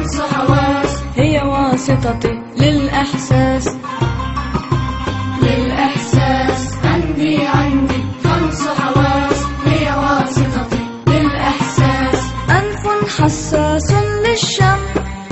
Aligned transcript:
خمس 0.00 0.20
حواس 0.20 1.02
هي 1.16 1.42
واسطتي 1.42 2.32
للإحساس. 2.56 3.68
للإحساس 5.42 6.78
عندي 6.84 7.46
عندي 7.46 8.04
خمس 8.24 8.68
حواس 8.68 9.44
هي 9.66 9.86
واسطتي 9.96 10.84
للإحساس. 11.06 12.32
أنف 12.50 12.84
حساس 13.20 13.92
للشم 14.24 14.80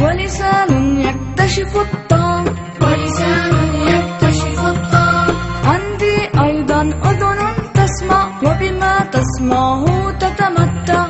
ولسان 0.03 1.01
يكتشف 1.01 1.77
الطعم 1.77 2.45
ولسان 2.83 3.75
يكتشف 3.75 4.61
الطعم 4.67 5.35
عندي 5.65 6.17
أيضا 6.45 6.83
أذن 6.83 7.73
تسمع 7.75 8.29
وبما 8.45 8.99
تسمعه 9.13 10.11
تتمتع. 10.19 11.08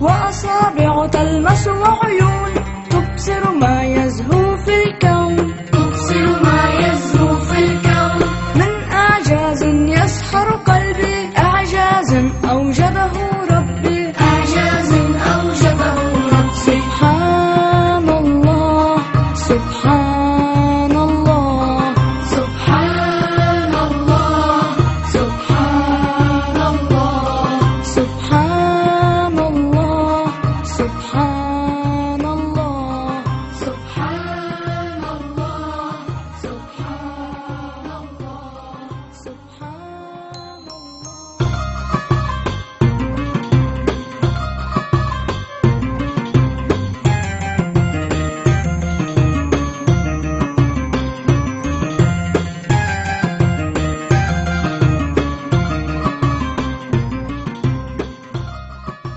وأصابع 0.00 1.06
تلمس 1.06 1.68
وعيون 1.68 2.52
تبصر 2.90 3.52
ما 3.52 3.82
يزهو 3.84 4.56
في 4.56 4.74
الكون. 4.84 5.54
تبصر 5.72 6.26
ما 6.44 6.60
يزهو 6.74 7.36
في 7.36 7.58
الكون. 7.58 8.18
من 8.54 8.92
إعجاز 8.92 9.62
يسحر 9.64 10.48
قلبي. 10.50 11.30
إعجاز 11.38 12.14
أوجده 12.50 13.10
ربي. 13.50 14.12
إعجاز 14.20 14.92
أوجده 15.32 15.94
ربي. 16.32 16.54
سبحان 16.54 18.08
الله. 18.08 18.96
سبحان 19.34 20.09